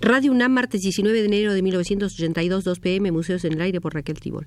[0.00, 3.94] Radio UNAM, martes 19 de enero de 1982, 2 pm, Museos en el Aire por
[3.94, 4.46] Raquel Tibol.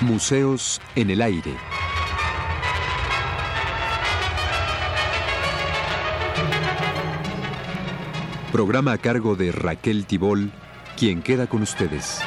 [0.00, 1.54] Museos en el Aire.
[8.52, 10.52] Programa a cargo de Raquel Tibol,
[10.98, 12.18] quien queda con ustedes.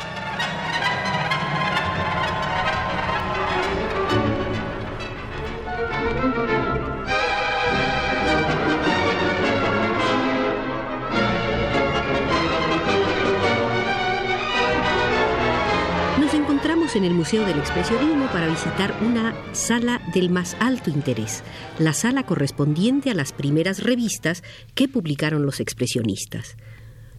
[16.18, 21.44] Nos encontramos en el Museo del Expresionismo para visitar una sala del más alto interés,
[21.78, 24.44] la sala correspondiente a las primeras revistas
[24.76, 26.56] que publicaron los expresionistas.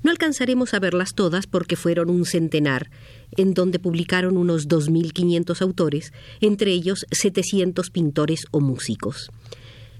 [0.02, 2.90] No alcanzaremos a verlas todas porque fueron un centenar,
[3.36, 9.30] en donde publicaron unos 2.500 autores, entre ellos 700 pintores o músicos.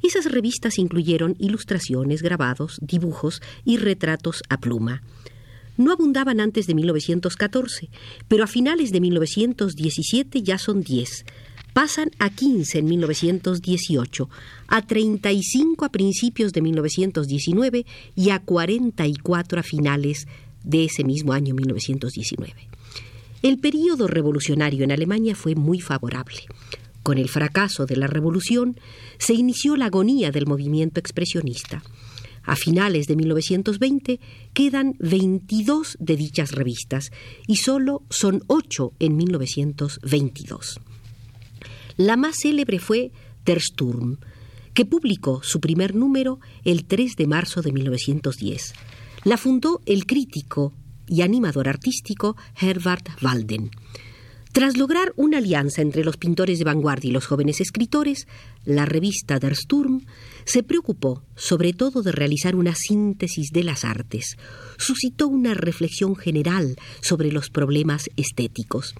[0.02, 5.02] Esas revistas incluyeron ilustraciones, grabados, dibujos y retratos a pluma.
[5.76, 7.88] No abundaban antes de 1914,
[8.28, 11.24] pero a finales de 1917 ya son 10.
[11.72, 14.28] Pasan a 15 en 1918,
[14.68, 20.28] a 35 a principios de 1919 y a 44 a finales
[20.64, 22.68] de ese mismo año 1919.
[23.42, 26.42] El período revolucionario en Alemania fue muy favorable.
[27.02, 28.78] Con el fracaso de la revolución
[29.18, 31.82] se inició la agonía del movimiento expresionista.
[32.44, 34.20] A finales de 1920
[34.52, 37.12] quedan 22 de dichas revistas
[37.46, 40.80] y solo son 8 en 1922.
[42.02, 43.12] La más célebre fue
[43.44, 44.18] Der Sturm,
[44.74, 48.74] que publicó su primer número el 3 de marzo de 1910.
[49.22, 50.72] La fundó el crítico
[51.06, 53.70] y animador artístico Herbert Walden.
[54.50, 58.26] Tras lograr una alianza entre los pintores de vanguardia y los jóvenes escritores,
[58.64, 60.04] la revista Der Sturm
[60.44, 64.36] se preocupó sobre todo de realizar una síntesis de las artes.
[64.76, 68.92] Suscitó una reflexión general sobre los problemas estéticos.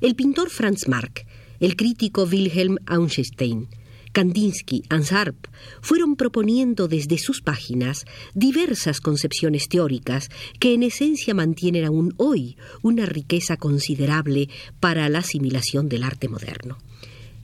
[0.00, 1.26] El pintor Franz Marc,
[1.60, 3.68] el crítico Wilhelm Auenstein,
[4.16, 5.36] Kandinsky, Ansarp
[5.82, 13.04] fueron proponiendo desde sus páginas diversas concepciones teóricas que en esencia mantienen aún hoy una
[13.04, 14.48] riqueza considerable
[14.80, 16.78] para la asimilación del arte moderno.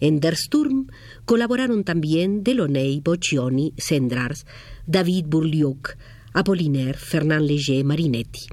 [0.01, 0.87] En Der Sturm
[1.27, 4.47] colaboraron también Delaunay, Boccioni, Sendrars,
[4.87, 5.97] David Bourlioc,
[6.33, 8.47] Apollinaire, Fernand Léger, Marinetti.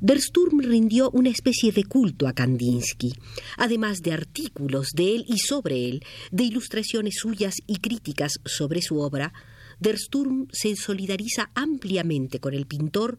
[0.00, 3.14] Der Sturm rindió una especie de culto a Kandinsky,
[3.56, 9.00] además de artículos de él y sobre él, de ilustraciones suyas y críticas sobre su
[9.00, 9.32] obra.
[9.80, 13.18] Der Sturm se solidariza ampliamente con el pintor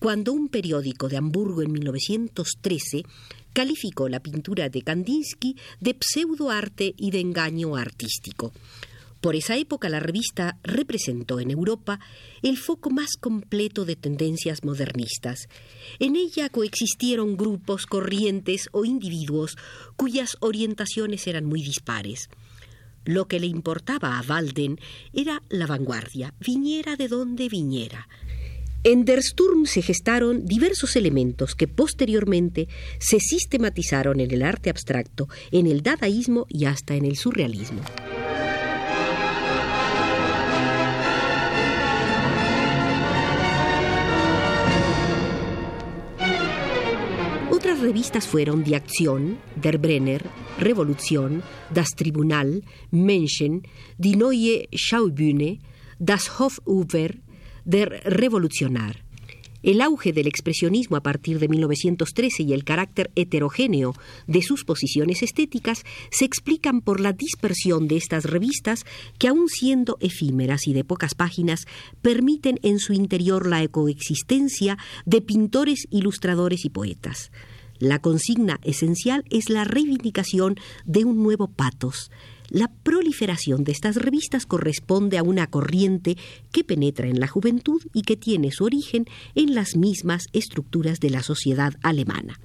[0.00, 3.04] cuando un periódico de Hamburgo en 1913
[3.52, 8.52] calificó la pintura de Kandinsky de pseudoarte y de engaño artístico.
[9.20, 11.98] Por esa época la revista representó en Europa
[12.42, 15.48] el foco más completo de tendencias modernistas.
[15.98, 19.56] En ella coexistieron grupos, corrientes o individuos
[19.96, 22.28] cuyas orientaciones eran muy dispares.
[23.04, 24.78] Lo que le importaba a Walden
[25.12, 28.08] era la vanguardia, viniera de donde viniera.
[28.82, 32.68] En Der Sturm se gestaron diversos elementos que posteriormente
[32.98, 37.82] se sistematizaron en el arte abstracto, en el dadaísmo y hasta en el surrealismo.
[47.80, 50.20] Revistas fueron Die Aktion, Der Brenner,
[50.58, 51.42] Revolution,
[51.72, 53.62] Das Tribunal, Menschen,
[53.98, 55.58] Die Neue Schaubühne,
[55.98, 57.10] Das Hofufer,
[57.64, 58.96] Der Revolutionar.
[59.62, 63.94] El auge del expresionismo a partir de 1913 y el carácter heterogéneo
[64.26, 68.84] de sus posiciones estéticas se explican por la dispersión de estas revistas
[69.18, 71.66] que, aun siendo efímeras y de pocas páginas,
[72.00, 77.32] permiten en su interior la coexistencia de pintores, ilustradores y poetas.
[77.78, 82.10] La consigna esencial es la reivindicación de un nuevo patos,
[82.48, 86.16] la proliferación de estas revistas corresponde a una corriente
[86.52, 91.10] que penetra en la juventud y que tiene su origen en las mismas estructuras de
[91.10, 92.38] la sociedad alemana.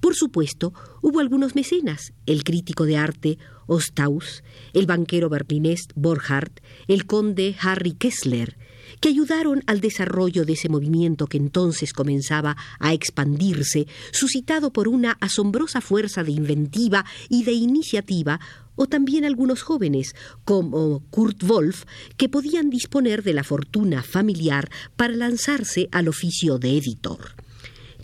[0.00, 0.72] Por supuesto,
[1.02, 7.92] hubo algunos mecenas, el crítico de arte Osthaus, el banquero berlinés Borchardt, el conde Harry
[7.92, 8.56] Kessler,
[9.00, 15.16] que ayudaron al desarrollo de ese movimiento que entonces comenzaba a expandirse, suscitado por una
[15.20, 18.40] asombrosa fuerza de inventiva y de iniciativa
[18.76, 20.14] o también algunos jóvenes,
[20.44, 21.84] como Kurt Wolf,
[22.16, 27.34] que podían disponer de la fortuna familiar para lanzarse al oficio de editor.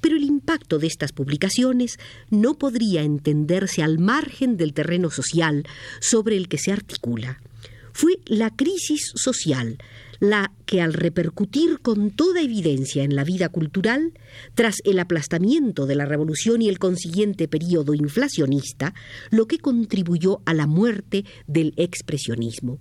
[0.00, 5.62] pero el impacto de estas publicaciones no podría entenderse al margen del terreno social
[6.00, 7.40] sobre el que se articula.
[7.92, 9.78] Fue la crisis social
[10.22, 14.12] la que al repercutir con toda evidencia en la vida cultural,
[14.54, 18.94] tras el aplastamiento de la revolución y el consiguiente período inflacionista,
[19.30, 22.78] lo que contribuyó a la muerte del expresionismo.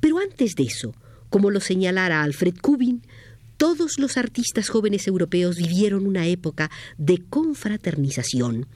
[0.00, 0.94] Pero antes de eso,
[1.30, 3.06] como lo señalara Alfred Kubin,
[3.56, 8.66] todos los artistas jóvenes europeos vivieron una época de confraternización.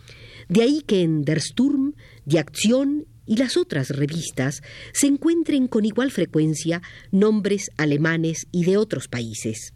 [0.49, 1.93] De ahí que en Der Sturm,
[2.25, 4.63] Die Aktion y las otras revistas
[4.93, 9.73] se encuentren con igual frecuencia nombres alemanes y de otros países.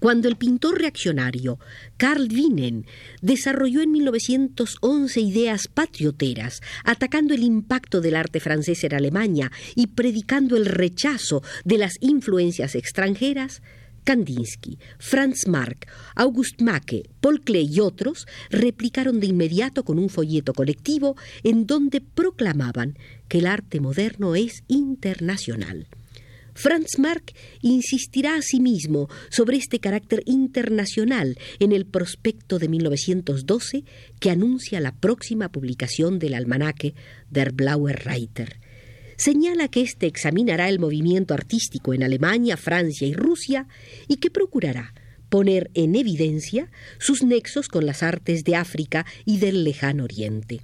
[0.00, 1.58] Cuando el pintor reaccionario
[1.96, 2.86] Karl Wienen
[3.20, 10.56] desarrolló en 1911 ideas patrioteras, atacando el impacto del arte francés en Alemania y predicando
[10.56, 13.60] el rechazo de las influencias extranjeras,
[14.08, 20.54] Kandinsky, Franz Marc, August Macke, Paul Klee y otros replicaron de inmediato con un folleto
[20.54, 22.96] colectivo en donde proclamaban
[23.28, 25.88] que el arte moderno es internacional.
[26.54, 33.84] Franz Marc insistirá asimismo sobre este carácter internacional en el prospecto de 1912
[34.20, 36.94] que anuncia la próxima publicación del almanaque
[37.28, 38.58] Der Blauer Reiter
[39.18, 43.66] señala que éste examinará el movimiento artístico en Alemania, Francia y Rusia
[44.08, 44.94] y que procurará
[45.28, 50.62] poner en evidencia sus nexos con las artes de África y del lejano Oriente.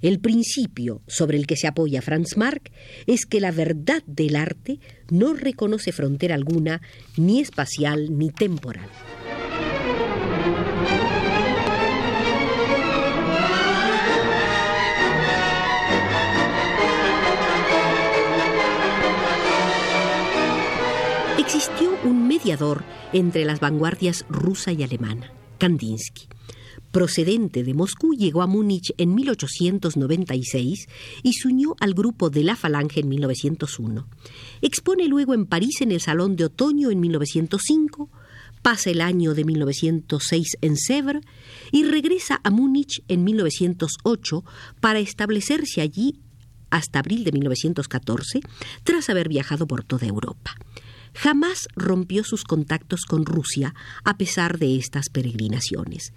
[0.00, 2.72] El principio sobre el que se apoya Franz Marc
[3.06, 4.80] es que la verdad del arte
[5.10, 6.82] no reconoce frontera alguna,
[7.16, 8.88] ni espacial ni temporal.
[21.54, 22.82] Existió un mediador
[23.12, 26.22] entre las vanguardias rusa y alemana, Kandinsky.
[26.92, 30.86] Procedente de Moscú, llegó a Múnich en 1896
[31.22, 34.08] y se unió al grupo de la Falange en 1901.
[34.62, 38.08] Expone luego en París en el Salón de Otoño en 1905,
[38.62, 41.22] pasa el año de 1906 en Sèvres
[41.70, 44.42] y regresa a Múnich en 1908
[44.80, 46.18] para establecerse allí
[46.70, 48.40] hasta abril de 1914,
[48.84, 50.56] tras haber viajado por toda Europa
[51.14, 53.74] jamás rompió sus contactos con Rusia
[54.04, 56.12] a pesar de estas peregrinaciones.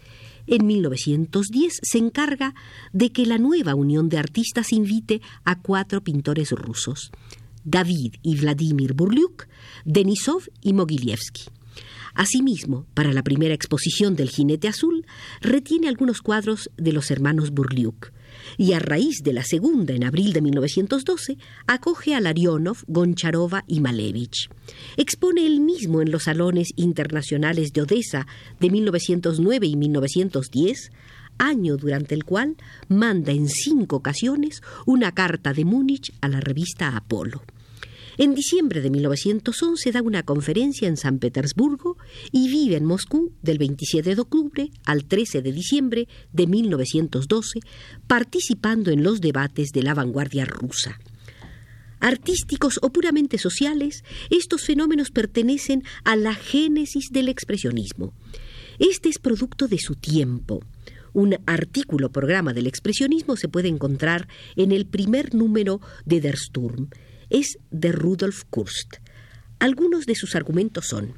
[0.48, 2.54] En 1910 se encarga
[2.94, 7.12] de que la nueva Unión de Artistas invite a cuatro pintores rusos,
[7.64, 9.48] David y Vladimir Burliuk,
[9.86, 11.46] Denisov y Mogilievsky.
[12.14, 15.06] Asimismo, para la primera exposición del Jinete Azul,
[15.42, 18.12] retiene algunos cuadros de los hermanos Burliuk,
[18.58, 21.38] y a raíz de la segunda, en abril de 1912,
[21.68, 24.50] acoge a Larionov, Goncharova y Malevich.
[24.98, 28.28] Expone él mismo en los salones internacionales de Odessa
[28.60, 30.92] de 1909 y 1910,
[31.38, 32.56] año durante el cual
[32.88, 37.44] manda en cinco ocasiones una carta de Múnich a la revista Apolo.
[38.18, 41.98] En diciembre de 1911 da una conferencia en San Petersburgo
[42.32, 47.60] y vive en Moscú del 27 de octubre al 13 de diciembre de 1912,
[48.08, 50.98] participando en los debates de la vanguardia rusa.
[52.00, 58.14] Artísticos o puramente sociales, estos fenómenos pertenecen a la génesis del expresionismo.
[58.80, 60.62] Este es producto de su tiempo.
[61.14, 66.90] Un artículo programa del expresionismo se puede encontrar en el primer número de Der Sturm,
[67.36, 68.96] es de Rudolf Kurst.
[69.60, 71.18] Algunos de sus argumentos son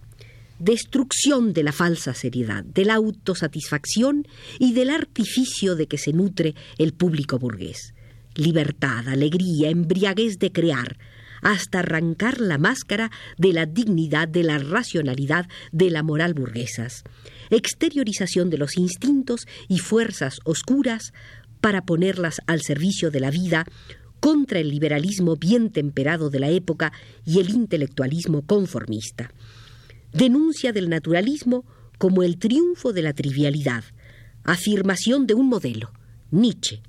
[0.58, 6.56] destrucción de la falsa seriedad, de la autosatisfacción y del artificio de que se nutre
[6.80, 7.94] el público burgués.
[8.34, 10.98] Libertad, alegría, embriaguez de crear,
[11.44, 17.04] hasta arrancar la máscara de la dignidad, de la racionalidad, de la moral burguesas.
[17.52, 21.14] Exteriorización de los instintos y fuerzas oscuras
[21.62, 23.66] para ponerlas al servicio de la vida
[24.20, 26.94] contra el liberalismo bien temperado de la época
[27.26, 29.32] y el intelectualismo conformista.
[30.14, 31.66] Denuncia del naturalismo
[31.98, 33.84] como el triunfo de la trivialidad,
[34.44, 35.92] afirmación de un modelo,
[36.32, 36.82] Nietzsche.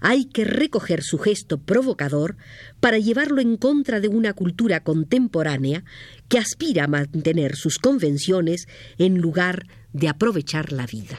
[0.00, 2.36] Hay que recoger su gesto provocador
[2.80, 5.84] para llevarlo en contra de una cultura contemporánea
[6.28, 11.18] que aspira a mantener sus convenciones en lugar de aprovechar la vida.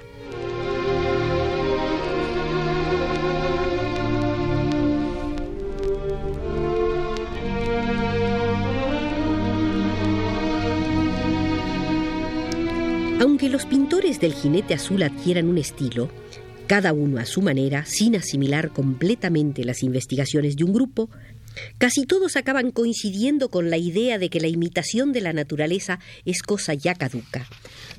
[13.55, 16.09] Los pintores del jinete azul adquieran un estilo,
[16.67, 21.09] cada uno a su manera, sin asimilar completamente las investigaciones de un grupo,
[21.77, 26.41] casi todos acaban coincidiendo con la idea de que la imitación de la naturaleza es
[26.41, 27.47] cosa ya caduca.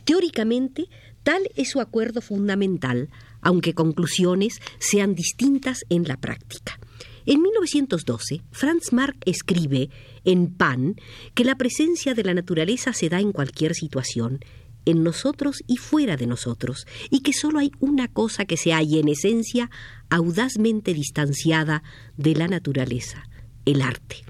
[0.05, 0.91] Teóricamente,
[1.23, 3.09] Tal es su acuerdo fundamental,
[3.41, 6.79] aunque conclusiones sean distintas en la práctica.
[7.25, 9.91] En 1912, Franz Marc escribe
[10.25, 10.95] en Pan
[11.35, 14.39] que la presencia de la naturaleza se da en cualquier situación,
[14.87, 18.99] en nosotros y fuera de nosotros, y que sólo hay una cosa que se halla
[18.99, 19.71] en esencia
[20.09, 21.83] audazmente distanciada
[22.17, 23.29] de la naturaleza,
[23.67, 24.25] el arte.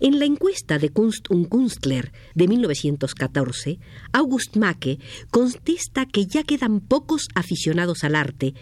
[0.00, 3.78] En la encuesta de Kunst und Kunstler de 1914,
[4.12, 4.98] August Macke
[5.30, 8.54] contesta que ya quedan pocos aficionados al arte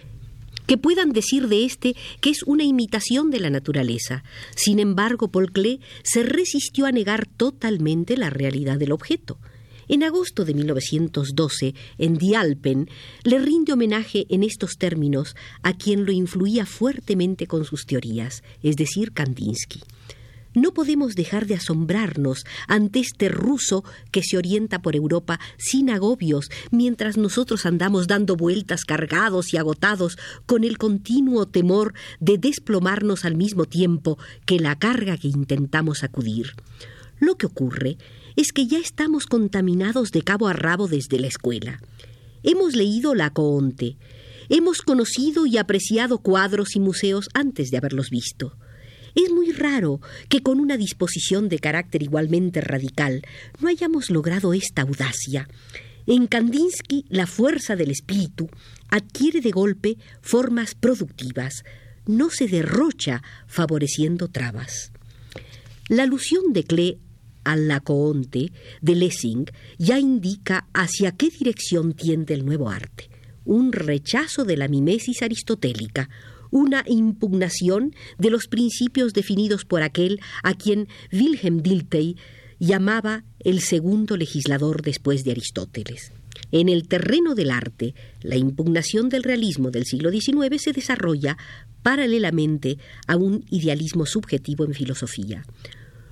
[0.66, 4.23] que puedan decir de éste que es una imitación de la naturaleza.
[4.54, 9.38] Sin embargo, Paul Klee se resistió a negar totalmente la realidad del objeto.
[9.89, 12.89] En agosto de 1912, en Die Alpen,
[13.25, 18.77] le rinde homenaje en estos términos a quien lo influía fuertemente con sus teorías, es
[18.77, 19.81] decir, Kandinsky.
[20.55, 26.51] No podemos dejar de asombrarnos ante este ruso que se orienta por Europa sin agobios,
[26.71, 33.35] mientras nosotros andamos dando vueltas cargados y agotados con el continuo temor de desplomarnos al
[33.35, 36.53] mismo tiempo que la carga que intentamos sacudir.
[37.19, 37.97] Lo que ocurre
[38.37, 41.81] es que ya estamos contaminados de cabo a rabo desde la escuela.
[42.43, 43.97] Hemos leído la Coonte,
[44.49, 48.57] hemos conocido y apreciado cuadros y museos antes de haberlos visto.
[49.15, 53.23] Es muy raro que con una disposición de carácter igualmente radical
[53.61, 55.49] no hayamos logrado esta audacia.
[56.07, 58.49] En Kandinsky la fuerza del espíritu
[58.89, 61.65] adquiere de golpe formas productivas,
[62.07, 64.93] no se derrocha favoreciendo trabas.
[65.89, 66.99] La alusión de Klee
[67.44, 69.46] al Lacoonte de Lessing
[69.78, 73.11] ya indica hacia qué dirección tiende el nuevo arte.
[73.44, 76.08] Un rechazo de la mimesis aristotélica,
[76.50, 82.16] una impugnación de los principios definidos por aquel a quien Wilhelm Dilthey
[82.58, 86.12] llamaba el segundo legislador después de Aristóteles.
[86.52, 91.37] En el terreno del arte, la impugnación del realismo del siglo XIX se desarrolla
[91.82, 95.44] paralelamente a un idealismo subjetivo en filosofía.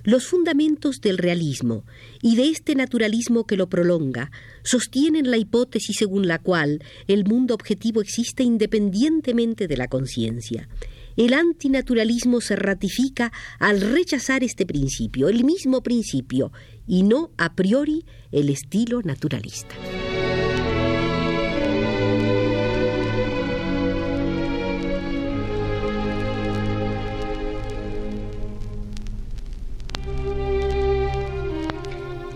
[0.04, 1.85] Los fundamentos del realismo
[2.23, 4.30] y de este naturalismo que lo prolonga
[4.62, 10.69] sostienen la hipótesis según la cual el mundo objetivo existe independientemente de la conciencia.
[11.16, 16.52] El antinaturalismo se ratifica al rechazar este principio, el mismo principio,
[16.87, 19.75] y no a priori el estilo naturalista.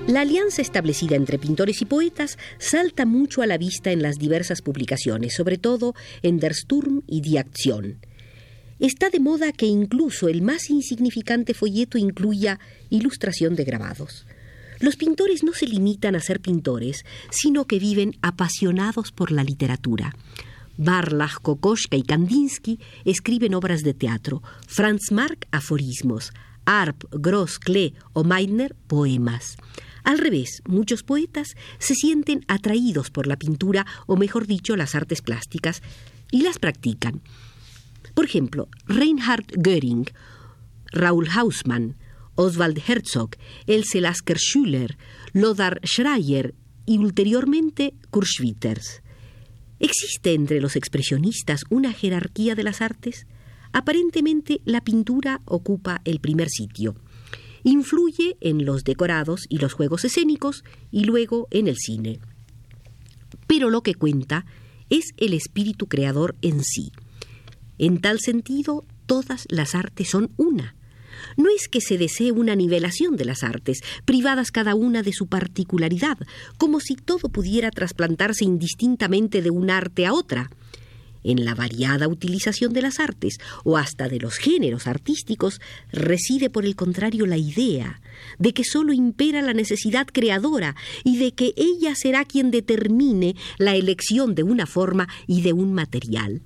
[0.06, 4.60] La alianza establecida entre pintores y poetas salta mucho a la vista en las diversas
[4.60, 7.96] publicaciones, sobre todo en Der Sturm y Die Aktion.
[8.78, 14.26] Está de moda que incluso el más insignificante folleto incluya ilustración de grabados.
[14.78, 20.14] Los pintores no se limitan a ser pintores, sino que viven apasionados por la literatura.
[20.76, 26.30] Barlach, Kokoschka y Kandinsky escriben obras de teatro, Franz Marc aforismos,
[26.66, 29.56] Arp, Gross, Klee o Meitner poemas.
[30.04, 35.22] Al revés, muchos poetas se sienten atraídos por la pintura, o mejor dicho, las artes
[35.22, 35.82] plásticas,
[36.30, 37.22] y las practican.
[38.14, 40.06] Por ejemplo, Reinhard Göring,
[40.92, 41.96] Raúl Hausmann,
[42.34, 43.30] Oswald Herzog,
[43.66, 44.98] Else Lasker Schüler,
[45.32, 49.02] Lothar Schreier y ulteriormente Kurt Schwitters.
[49.78, 53.26] ¿Existe entre los expresionistas una jerarquía de las artes?
[53.72, 56.94] Aparentemente la pintura ocupa el primer sitio
[57.64, 62.20] influye en los decorados y los juegos escénicos y luego en el cine.
[63.46, 64.46] Pero lo que cuenta
[64.90, 66.92] es el espíritu creador en sí.
[67.78, 70.76] En tal sentido, todas las artes son una.
[71.36, 75.26] No es que se desee una nivelación de las artes, privadas cada una de su
[75.26, 76.18] particularidad,
[76.58, 80.50] como si todo pudiera trasplantarse indistintamente de un arte a otra
[81.24, 86.64] en la variada utilización de las artes o hasta de los géneros artísticos reside por
[86.64, 88.00] el contrario la idea
[88.38, 93.74] de que sólo impera la necesidad creadora y de que ella será quien determine la
[93.74, 96.42] elección de una forma y de un material.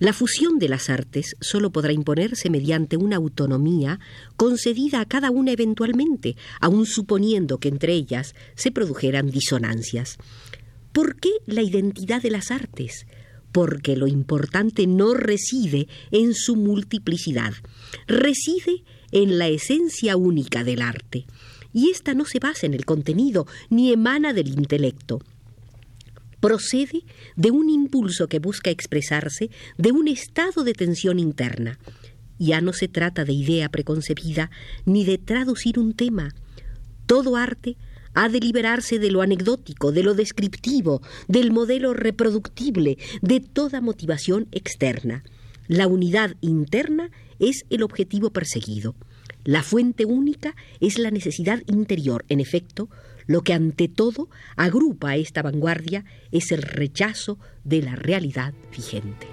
[0.00, 4.00] La fusión de las artes sólo podrá imponerse mediante una autonomía
[4.38, 10.16] concedida a cada una eventualmente, aun suponiendo que entre ellas se produjeran disonancias.
[10.92, 13.04] ¿Por qué la identidad de las artes?
[13.52, 17.52] Porque lo importante no reside en su multiplicidad,
[18.06, 21.26] reside en la esencia única del arte,
[21.72, 25.20] y ésta no se basa en el contenido ni emana del intelecto.
[26.40, 27.04] Procede
[27.36, 31.78] de un impulso que busca expresarse de un estado de tensión interna.
[32.38, 34.50] Ya no se trata de idea preconcebida
[34.86, 36.34] ni de traducir un tema.
[37.04, 37.76] Todo arte
[38.14, 44.48] ha de liberarse de lo anecdótico, de lo descriptivo, del modelo reproductible, de toda motivación
[44.52, 45.24] externa.
[45.68, 48.94] La unidad interna es el objetivo perseguido.
[49.44, 52.24] La fuente única es la necesidad interior.
[52.28, 52.88] En efecto,
[53.26, 59.26] lo que ante todo agrupa a esta vanguardia es el rechazo de la realidad vigente.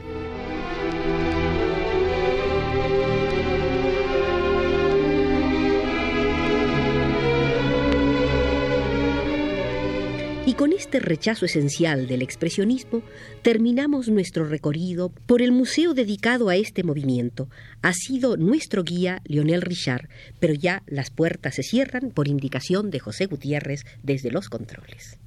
[10.58, 13.04] Con este rechazo esencial del expresionismo
[13.44, 17.48] terminamos nuestro recorrido por el museo dedicado a este movimiento.
[17.84, 20.10] Ha sido nuestro guía Lionel Richard,
[20.40, 25.20] pero ya las puertas se cierran por indicación de José Gutiérrez desde los controles.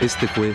[0.00, 0.54] Este fue